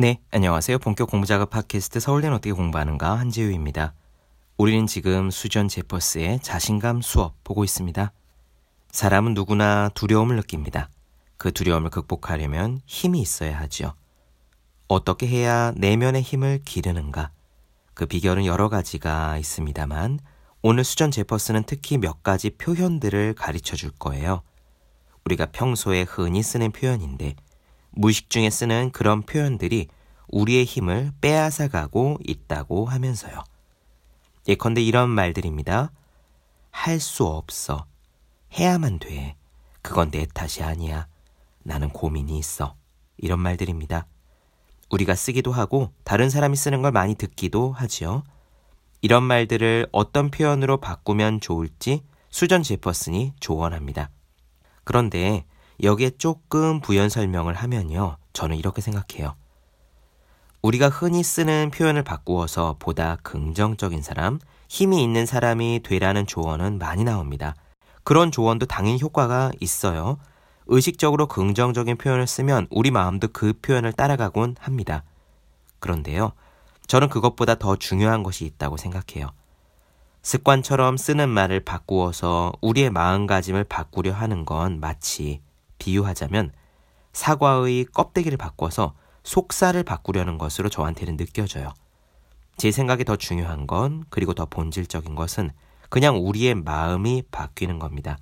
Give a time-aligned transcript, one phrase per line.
[0.00, 0.78] 네, 안녕하세요.
[0.78, 3.92] 본격 공부작업 팟캐스트 서울대는 어떻게 공부하는가 한재우입니다.
[4.56, 8.10] 우리는 지금 수전 제퍼스의 자신감 수업 보고 있습니다.
[8.92, 10.88] 사람은 누구나 두려움을 느낍니다.
[11.36, 13.92] 그 두려움을 극복하려면 힘이 있어야 하지요.
[14.88, 17.30] 어떻게 해야 내면의 힘을 기르는가?
[17.92, 20.18] 그 비결은 여러 가지가 있습니다만
[20.62, 24.40] 오늘 수전 제퍼스는 특히 몇 가지 표현들을 가르쳐 줄 거예요.
[25.26, 27.36] 우리가 평소에 흔히 쓰는 표현인데
[27.92, 29.88] 무의식 중에 쓰는 그런 표현들이
[30.28, 33.42] 우리의 힘을 빼앗아가고 있다고 하면서요.
[34.48, 35.92] 예컨대 이런 말들입니다.
[36.70, 37.86] 할 수 없어.
[38.58, 39.36] 해야만 돼.
[39.82, 41.08] 그건 내 탓이 아니야.
[41.62, 42.74] 나는 고민이 있어.
[43.16, 44.06] 이런 말들입니다.
[44.90, 48.24] 우리가 쓰기도 하고 다른 사람이 쓰는 걸 많이 듣기도 하지요.
[49.02, 54.10] 이런 말들을 어떤 표현으로 바꾸면 좋을지 수전 제퍼슨이 조언합니다.
[54.84, 55.44] 그런데
[55.82, 58.16] 여기에 조금 부연 설명을 하면요.
[58.32, 59.34] 저는 이렇게 생각해요.
[60.62, 67.54] 우리가 흔히 쓰는 표현을 바꾸어서 보다 긍정적인 사람, 힘이 있는 사람이 되라는 조언은 많이 나옵니다.
[68.04, 70.18] 그런 조언도 당연히 효과가 있어요.
[70.66, 75.02] 의식적으로 긍정적인 표현을 쓰면 우리 마음도 그 표현을 따라가곤 합니다.
[75.78, 76.32] 그런데요,
[76.86, 79.30] 저는 그것보다 더 중요한 것이 있다고 생각해요.
[80.22, 85.40] 습관처럼 쓰는 말을 바꾸어서 우리의 마음가짐을 바꾸려 하는 건 마치
[85.80, 86.52] 비유하자면
[87.12, 91.72] 사과의 껍데기를 바꿔서 속살을 바꾸려는 것으로 저한테는 느껴져요.
[92.56, 95.50] 제 생각에 더 중요한 건 그리고 더 본질적인 것은
[95.88, 98.18] 그냥 우리의 마음이 바뀌는 겁니다.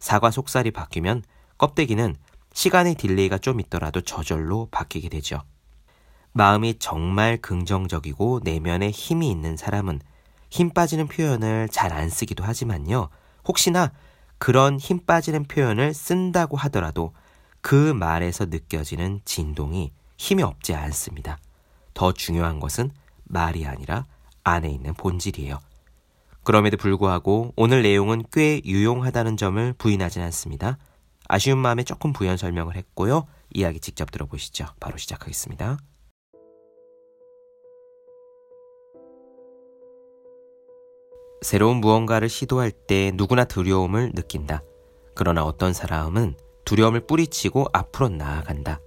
[0.00, 1.22] 사과 속살이 바뀌면
[1.58, 2.16] 껍데기는
[2.52, 5.42] 시간의 delay가 좀 있더라도 저절로 바뀌게 되죠.
[6.32, 10.00] 마음이 정말 긍정적이고 내면에 힘이 있는 사람은
[10.50, 13.08] 힘 빠지는 표현을 잘 안 쓰기도 하지만요.
[13.46, 13.92] 혹시나
[14.38, 17.12] 그런 힘 빠지는 표현을 쓴다고 하더라도
[17.60, 21.38] 그 말에서 느껴지는 진동이 힘이 없지 않습니다.
[21.94, 22.90] 더 중요한 것은
[23.24, 24.06] 말이 아니라
[24.44, 25.58] 안에 있는 본질이에요.
[26.44, 30.78] 그럼에도 불구하고 오늘 내용은 꽤 유용하다는 점을 부인하진 않습니다.
[31.28, 33.26] 아쉬운 마음에 조금 부연 설명을 했고요.
[33.52, 34.66] 이야기 직접 들어보시죠.
[34.80, 35.78] 바로 시작하겠습니다.
[41.40, 44.62] 새로운 무언가를 시도할 때 누구나 두려움을 느낀다.
[45.14, 46.34] 그러나 어떤 사람은
[46.64, 48.80] 두려움을 뿌리치고 앞으로 나아간다.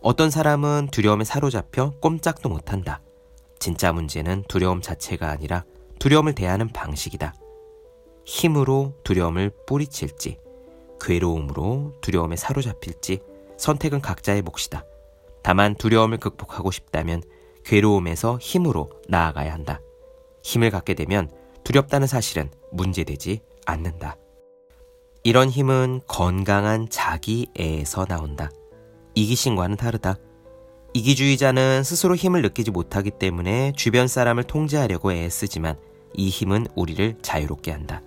[0.00, 3.00] 어떤 사람은 두려움에 사로잡혀 꼼짝도 못한다.
[3.58, 5.64] 진짜 문제는 두려움 자체가 아니라
[6.00, 7.34] 두려움을 대하는 방식이다.
[8.24, 10.38] 힘으로 두려움을 뿌리칠지,
[11.00, 13.20] 괴로움으로 두려움에 사로잡힐지
[13.56, 14.84] 선택은 각자의 몫이다.
[15.42, 17.22] 다만 두려움을 극복하고 싶다면
[17.64, 19.80] 괴로움에서 힘으로 나아가야 한다.
[20.42, 21.30] 힘을 갖게 되면
[21.64, 24.16] 두렵다는 사실은 문제되지 않는다.
[25.24, 28.50] 이런 힘은 건강한 자기애에서 나온다.
[29.14, 30.16] 이기심과는 다르다.
[30.94, 35.76] 이기주의자는 스스로 힘을 느끼지 못하기 때문에 주변 사람을 통제하려고 애쓰지만
[36.14, 38.02] 이 힘은 우리를 자유롭게 한다.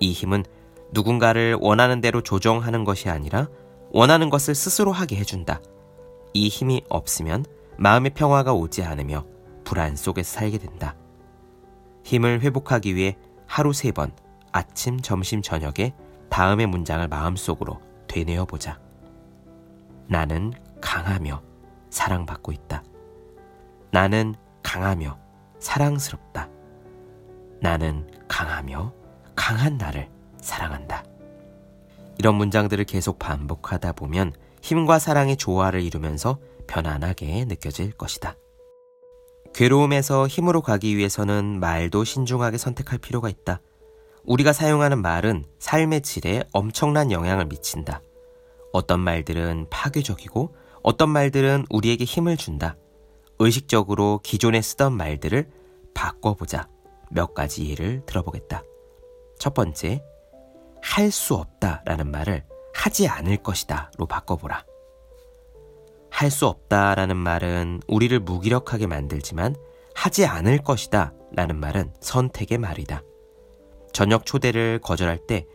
[0.00, 0.44] 이 힘은
[0.92, 3.48] 누군가를 원하는 대로 조정하는 것이 아니라
[3.92, 5.60] 원하는 것을 스스로 하게 해준다.
[6.32, 7.44] 이 힘이 없으면
[7.76, 9.24] 마음의 평화가 오지 않으며
[9.64, 10.96] 불안 속에서 살게 된다.
[12.04, 13.16] 힘을 회복하기 위해
[13.46, 14.12] 하루 세 번
[14.52, 15.94] 아침, 점심, 저녁에
[16.28, 18.78] 다음의 문장을 마음속으로 되뇌어 보자.
[20.06, 21.42] 나는 강하며
[21.90, 22.82] 사랑받고 있다.
[23.92, 25.18] 나는 강하며
[25.60, 26.48] 사랑스럽다.
[27.60, 28.92] 나는 강하며
[29.36, 30.08] 강한 나를
[30.40, 31.04] 사랑한다.
[32.18, 34.32] 이런 문장들을 계속 반복하다 보면
[34.62, 38.34] 힘과 사랑의 조화를 이루면서 편안하게 느껴질 것이다.
[39.54, 43.60] 괴로움에서 힘으로 가기 위해서는 말도 신중하게 선택할 필요가 있다.
[44.24, 48.02] 우리가 사용하는 말은 삶의 질에 엄청난 영향을 미친다.
[48.72, 52.76] 어떤 말들은 파괴적이고 어떤 말들은 우리에게 힘을 준다.
[53.38, 55.48] 의식적으로 기존에 쓰던 말들을
[55.94, 56.68] 바꿔보자.
[57.10, 58.62] 몇 가지 예를 들어보겠다.
[59.38, 60.02] 첫 번째,
[60.82, 62.44] 할 수 없다 라는 말을
[62.74, 64.64] 하지 않을 것이다 로 바꿔보라.
[66.10, 69.54] 할 수 없다 라는 말은 우리를 무기력하게 만들지만
[69.94, 73.02] 하지 않을 것이다 라는 말은 선택의 말이다.
[73.92, 75.46] 저녁 초대를 거절할 때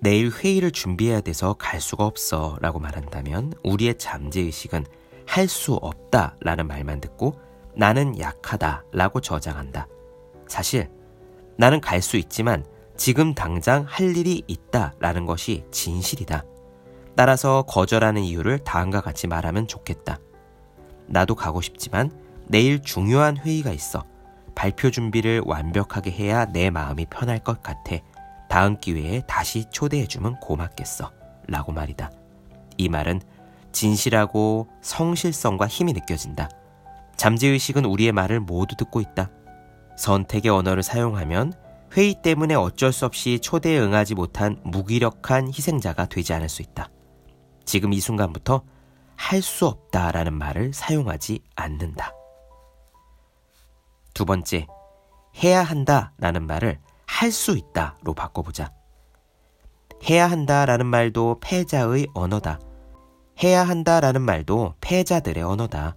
[0.00, 4.84] 내일 회의를 준비해야 돼서 갈 수가 없어 라고 말한다면 우리의 잠재의식은
[5.26, 7.38] 할 수 없다 라는 말만 듣고
[7.74, 9.86] 나는 약하다 라고 저장한다.
[10.48, 10.90] 사실
[11.56, 12.64] 나는 갈 수 있지만
[12.96, 16.44] 지금 당장 할 일이 있다 라는 것이 진실이다.
[17.16, 20.18] 따라서 거절하는 이유를 다음과 같이 말하면 좋겠다.
[21.06, 22.10] 나도 가고 싶지만
[22.46, 24.04] 내일 중요한 회의가 있어.
[24.54, 27.96] 발표 준비를 완벽하게 해야 내 마음이 편할 것 같아.
[28.48, 31.10] 다음 기회에 다시 초대해주면 고맙겠어.
[31.48, 32.10] 라고 말이다.
[32.76, 33.20] 이 말은
[33.72, 36.48] 진실하고 성실성과 힘이 느껴진다.
[37.16, 39.30] 잠재의식은 우리의 말을 모두 듣고 있다.
[39.96, 41.52] 선택의 언어를 사용하면
[41.96, 46.88] 회의 때문에 어쩔 수 없이 초대에 응하지 못한 무기력한 희생자가 되지 않을 수 있다.
[47.64, 48.62] 지금 이 순간부터
[49.16, 52.12] 할 수 없다라는 말을 사용하지 않는다.
[54.14, 54.66] 두 번째,
[55.42, 58.72] 해야 한다라는 말을 할 수 있다로 바꿔보자.
[60.08, 62.58] 해야 한다라는 말도 패자의 언어다.
[63.42, 65.94] 해야 한다라는 말도 패자들의 언어다.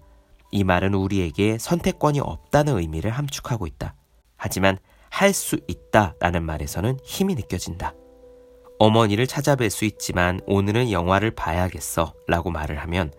[0.51, 3.95] 이 말은 우리에게 선택권이 없다는 의미를 함축하고 있다.
[4.37, 4.77] 하지만
[5.09, 7.93] 할 수 있다라는 말에서는 힘이 느껴진다.
[8.77, 13.11] 어머니를 찾아뵐 수 있지만 오늘은 영화를 봐야겠어 라고 말을 하면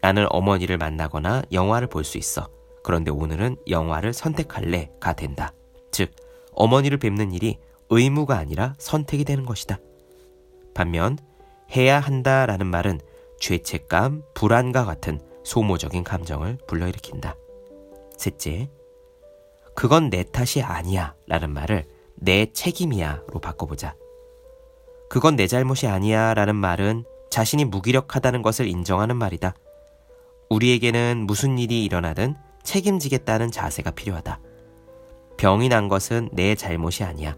[0.00, 2.48] 나는 어머니를 만나거나 영화를 볼 수 있어.
[2.82, 5.52] 그런데 오늘은 영화를 선택할래 가 된다.
[5.90, 6.12] 즉,
[6.52, 7.58] 어머니를 뵙는 일이
[7.90, 9.78] 의무가 아니라 선택이 되는 것이다.
[10.72, 11.18] 반면
[11.74, 13.00] 해야 한다 라는 말은
[13.40, 17.36] 죄책감, 불안과 같은 소모적인 감정을 불러일으킨다.
[18.16, 18.70] 셋째,
[19.74, 21.84] 그건 내 탓이 아니야 라는 말을
[22.14, 23.94] 내 책임이야로 바꿔보자.
[25.08, 29.54] 그건 내 잘못이 아니야 라는 말은 자신이 무기력하다는 것을 인정하는 말이다.
[30.50, 34.40] 우리에게는 무슨 일이 일어나든 책임지겠다는 자세가 필요하다.
[35.36, 37.36] 병이 난 것은 내 잘못이 아니야.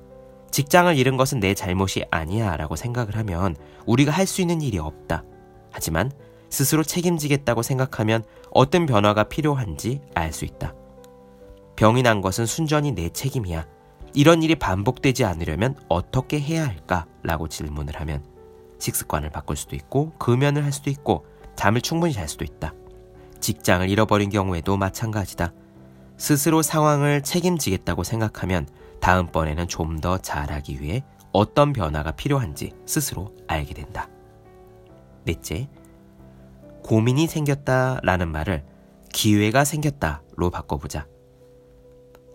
[0.51, 3.57] 직장을 잃은 것은 내 잘못이 아니야 라고 생각을 하면
[3.87, 5.25] 우리가 할 수 있는 일이 없다.
[5.71, 6.11] 하지만
[6.49, 10.75] 스스로 책임지겠다고 생각하면 어떤 변화가 필요한지 알 수 있다.
[11.77, 13.67] 병이 난 것은 순전히 내 책임이야.
[14.15, 17.07] 이런 일이 반복되지 않으려면 어떻게 해야 할까?
[17.23, 18.25] 라고 질문을 하면
[18.79, 21.27] 식습관을 바꿀 수도 있고 금연을 할 수도 있고
[21.57, 22.73] 잠을 충분히 잘 수도 있다.
[23.41, 25.53] 직장을 잃어버린 경우에도 마찬가지다.
[26.17, 28.69] 스스로 상황을 책임지겠다고 생각하면
[29.01, 34.09] 다음번에는 좀 더 잘하기 위해 어떤 변화가 필요한지 스스로 알게 된다.
[35.25, 35.69] 넷째,
[36.83, 38.65] 고민이 생겼다 라는 말을
[39.13, 41.07] 기회가 생겼다로 바꿔보자.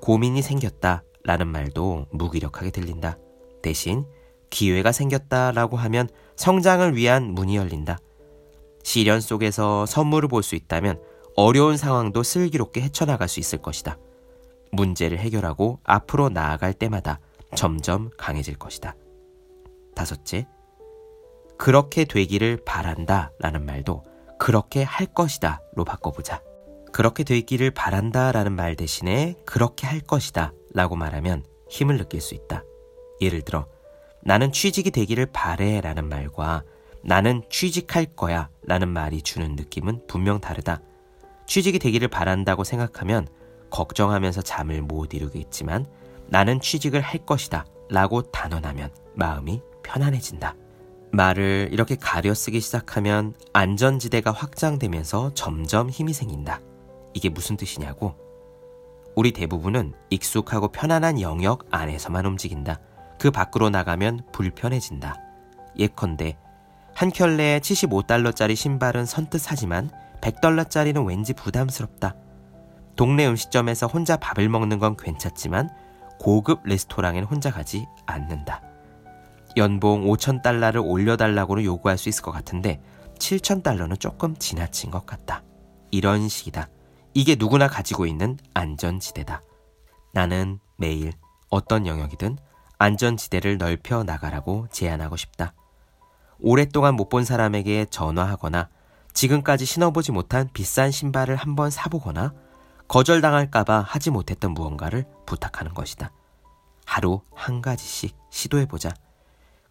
[0.01, 3.17] 고민이 생겼다 라는 말도 무기력하게 들린다.
[3.61, 4.05] 대신
[4.49, 7.97] 기회가 생겼다 라고 하면 성장을 위한 문이 열린다.
[8.83, 11.01] 시련 속에서 선물을 볼 수 있다면
[11.35, 13.97] 어려운 상황도 슬기롭게 헤쳐나갈 수 있을 것이다.
[14.71, 17.19] 문제를 해결하고 앞으로 나아갈 때마다
[17.55, 18.95] 점점 강해질 것이다.
[19.95, 20.47] 다섯째,
[21.57, 24.03] 그렇게 되기를 바란다 라는 말도
[24.39, 26.41] 그렇게 할 것이다 로 바꿔보자.
[26.91, 32.63] 그렇게 되기를 바란다 라는 말 대신에 그렇게 할 것이다 라고 말하면 힘을 느낄 수 있다.
[33.21, 33.67] 예를 들어,
[34.21, 36.63] 나는 취직이 되기를 바래 라는 말과
[37.03, 40.81] 나는 취직할 거야 라는 말이 주는 느낌은 분명 다르다.
[41.45, 43.27] 취직이 되기를 바란다고 생각하면
[43.69, 45.85] 걱정하면서 잠을 못 이루겠지만
[46.27, 50.55] 나는 취직을 할 것이다 라고 단언하면 마음이 편안해진다.
[51.11, 56.61] 말을 이렇게 가려 쓰기 시작하면 안전지대가 확장되면서 점점 힘이 생긴다.
[57.13, 58.15] 이게 무슨 뜻이냐고?
[59.15, 62.79] 우리 대부분은 익숙하고 편안한 영역 안에서만 움직인다.
[63.19, 65.15] 그 밖으로 나가면 불편해진다.
[65.77, 66.37] 예컨대
[66.95, 69.89] 한 켤레에 75달러짜리 신발은 선뜻 사지만
[70.21, 72.15] 100달러짜리는 왠지 부담스럽다.
[72.95, 75.69] 동네 음식점에서 혼자 밥을 먹는 건 괜찮지만
[76.19, 78.61] 고급 레스토랑엔 혼자 가지 않는다.
[79.57, 82.81] 연봉 5천달러를 올려달라고는 요구할 수 있을 것 같은데
[83.19, 85.43] 7천달러는 조금 지나친 것 같다.
[85.91, 86.69] 이런 식이다.
[87.13, 89.41] 이게 누구나 가지고 있는 안전지대다.
[90.13, 91.13] 나는 매일
[91.49, 92.37] 어떤 영역이든
[92.79, 95.53] 안전지대를 넓혀 나가라고 제안하고 싶다.
[96.39, 98.69] 오랫동안 못 본 사람에게 전화하거나
[99.13, 102.33] 지금까지 신어보지 못한 비싼 신발을 한번 사보거나
[102.87, 106.11] 거절당할까봐 하지 못했던 무언가를 부탁하는 것이다.
[106.85, 108.91] 하루 한 가지씩 시도해보자.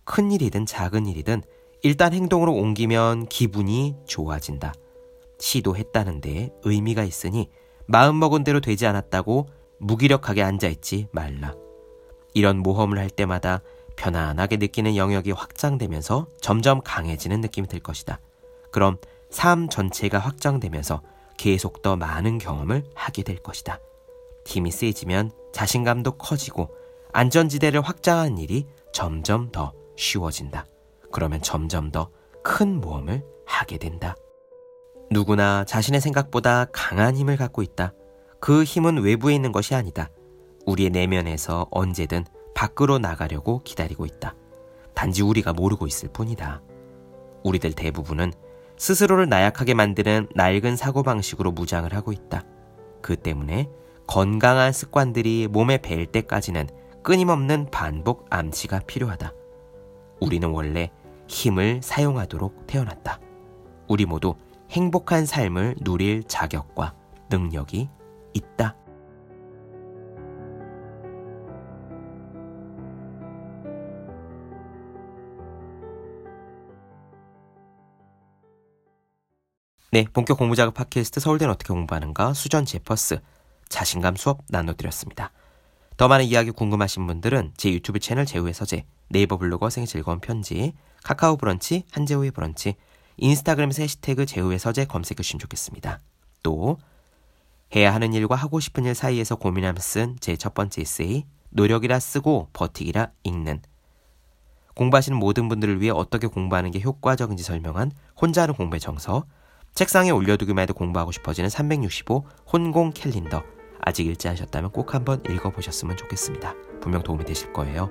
[0.04, 1.42] 큰 일이든 작은 일이든
[1.82, 4.72] 일단 행동으로 옮기면 기분이 좋아진다.
[5.42, 7.50] 시도했다는 데 의미가 있으니
[7.86, 11.54] 마음먹은 대로 되지 않았다고 무기력하게 앉아있지 말라.
[12.32, 13.60] 이런 모험을 할 때마다
[13.96, 18.20] 편안하게 느끼는 영역이 확장되면서 점점 강해지는 느낌이 들 것이다.
[18.70, 18.96] 그럼
[19.30, 21.02] 삶 전체가 확장되면서
[21.36, 23.80] 계속 더 많은 경험을 하게 될 것이다.
[24.46, 26.70] 힘이 세지면 자신감도 커지고
[27.12, 30.66] 안전지대를 확장하는 일이 점점 더 쉬워진다.
[31.10, 32.08] 그러면 점점 더
[32.42, 34.16] 큰 모험을 하게 된다.
[35.12, 37.92] 누구나 자신의 생각보다 강한 힘을 갖고 있다.
[38.40, 40.08] 그 힘은 외부에 있는 것이 아니다.
[40.66, 44.34] 우리의 내면에서 언제든 밖으로 나가려고 기다리고 있다.
[44.94, 46.62] 단지 우리가 모르고 있을 뿐이다.
[47.44, 48.32] 우리들 대부분은
[48.76, 52.44] 스스로를 나약하게 만드는 낡은 사고방식으로 무장을 하고 있다.
[53.00, 53.68] 그 때문에
[54.06, 56.68] 건강한 습관들이 몸에 벨 때까지는
[57.02, 59.32] 끊임없는 반복 암시가 필요하다.
[60.20, 60.90] 우리는 원래
[61.28, 63.20] 힘을 사용하도록 태어났다.
[63.88, 64.34] 우리 모두
[64.72, 66.94] 행복한 삶을 누릴 자격과
[67.28, 67.90] 능력이
[68.32, 68.74] 있다.
[79.90, 83.20] 네, 본격 공부작업 팟캐스트 서울대는 어떻게 공부하는가 수전 제퍼스
[83.68, 85.32] 자신감 수업 나눠드렸습니다.
[85.98, 90.72] 더 많은 이야기 궁금하신 분들은 제 유튜브 채널 제우의 서재, 네이버 블로그 생의 즐거운 편지,
[91.04, 92.76] 카카오 브런치, 한재우의 브런치,
[93.16, 96.00] 인스타그램에서 해시태그 제우의 서재 검색해 주시면 좋겠습니다.
[96.42, 96.78] 또
[97.74, 103.10] 해야 하는 일과 하고 싶은 일 사이에서 고민하면서 쓴제 첫 번째 에세이 노력이라 쓰고 버티기라
[103.24, 103.62] 읽는
[104.74, 109.24] 공부하시는 모든 분들을 위해 어떻게 공부하는 게 효과적인지 설명한 혼자 하는 공부의 정서
[109.74, 113.42] 책상에 올려두기만 해도 공부하고 싶어지는 365 혼공 캘린더.
[113.84, 116.54] 아직 읽지 않으셨다면 꼭 한번 읽어보셨으면 좋겠습니다.
[116.80, 117.90] 분명 도움이 되실 거예요.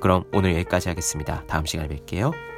[0.00, 1.44] 그럼 오늘 여기까지 하겠습니다.
[1.46, 2.57] 다음 시간에 뵐게요.